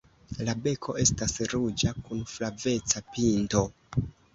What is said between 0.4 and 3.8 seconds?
La beko estas ruĝa kun flaveca pinto.